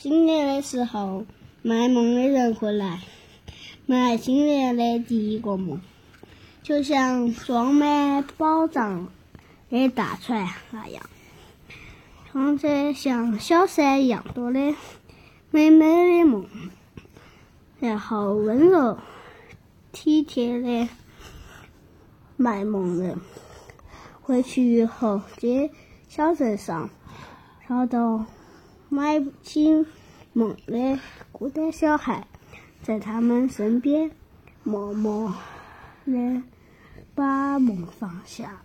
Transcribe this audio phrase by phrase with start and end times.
[0.00, 1.26] 新年的时候，
[1.60, 3.00] 卖梦的人会来
[3.84, 5.80] 买新年的第一个梦，
[6.62, 9.08] 就像装满宝藏
[9.68, 11.02] 的大船那样，
[12.30, 14.76] 装着像小山一样多的
[15.50, 15.84] 美美
[16.20, 16.46] 的梦，
[17.80, 18.98] 然后温柔
[19.90, 20.88] 体贴的
[22.36, 23.18] 卖梦人
[24.22, 25.72] 回去以后，街
[26.08, 26.88] 小镇上
[27.68, 28.24] 找到。
[28.90, 29.86] 买不起
[30.32, 30.98] 梦的
[31.30, 32.26] 孤单小孩，
[32.82, 34.10] 在他们身边
[34.62, 35.34] 默默
[36.06, 36.42] 的
[37.14, 38.62] 把梦放下。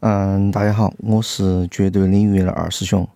[0.00, 3.08] 嗯，大家好，我是绝对领域的二师兄。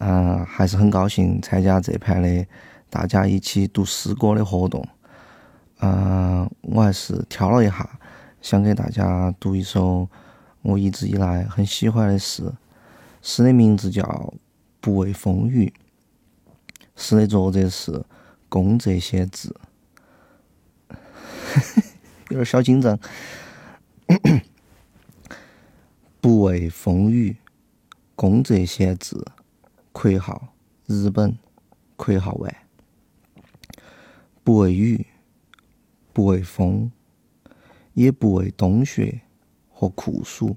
[0.00, 2.46] 嗯， 还是很高兴参加这盘的
[2.90, 4.86] 大家一起读诗歌的活动。
[5.82, 7.98] 嗯，我还是挑了一下，
[8.42, 10.08] 想给大家读一首
[10.62, 12.52] 我一直以来很喜欢的诗。
[13.22, 14.02] 诗的名字叫
[14.80, 15.72] 《不畏风雨》，
[16.96, 18.04] 诗的作者是
[18.48, 19.54] 宫泽贤治。
[22.28, 22.98] 有点小紧张。
[26.20, 27.36] 不畏风雨，
[28.14, 29.16] 宫泽贤治。
[29.92, 30.52] 括号
[30.86, 31.36] 日本。
[31.96, 32.56] 括号完。
[34.42, 35.06] 不畏雨。
[36.12, 36.90] 不畏风，
[37.94, 39.20] 也不畏冬雪
[39.68, 40.56] 和酷暑，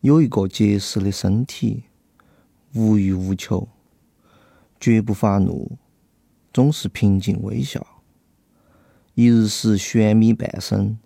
[0.00, 1.84] 有一个结实的身体，
[2.74, 3.68] 无欲无求，
[4.78, 5.78] 绝不发怒，
[6.52, 7.86] 总是平静微笑。
[9.14, 10.98] 一日食玄米半升，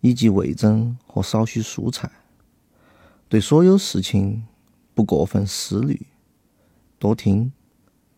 [0.00, 2.10] 以及味噌和少许蔬菜。
[3.28, 4.44] 对所有事情
[4.92, 6.06] 不过分思虑，
[6.98, 7.52] 多听，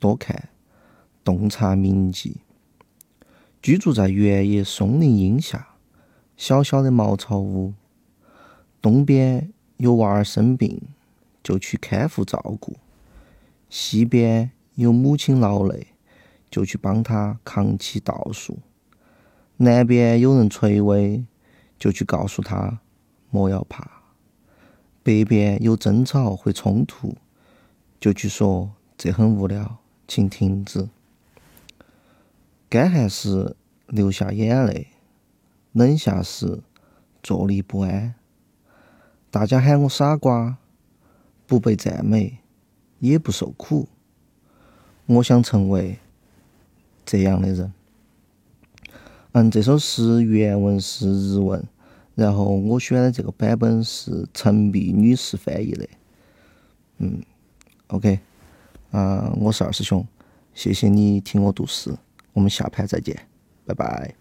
[0.01, 0.49] 多看，
[1.23, 2.39] 洞察铭记。
[3.65, 5.69] 居住在原野松林荫下，
[6.37, 7.73] 小小的茅草屋。
[8.83, 10.83] 东边有娃儿生病，
[11.43, 12.75] 就去看护照顾；
[13.71, 15.87] 西边有母亲劳累，
[16.51, 18.57] 就去帮他扛起稻束；
[19.57, 21.25] 南边有人垂危，
[21.79, 22.81] 就去告诉他
[23.31, 23.83] 莫要怕；
[25.03, 27.17] 北边有争吵或冲突，
[27.99, 30.87] 就去说这很无聊，请停止。
[32.75, 33.55] 干旱时
[33.87, 34.89] 流下眼泪，
[35.71, 36.59] 冷下时
[37.23, 38.17] 坐立不安。
[39.31, 40.59] 大家喊我傻瓜，
[41.47, 42.39] 不被赞美，
[42.99, 43.89] 也不受苦。
[45.07, 46.01] 我想成为
[47.07, 47.73] 这样的人。
[49.31, 51.65] 嗯，这首诗原文是日文，
[52.17, 55.89] 然后我选的这个版本是陈碧女士翻译的。
[56.99, 57.23] 嗯
[57.87, 58.19] ，OK，
[58.91, 60.05] 啊，我是二师兄，
[60.53, 61.97] 谢谢你听我读诗。
[62.35, 63.19] 我们下盘再见，
[63.65, 64.15] 拜拜。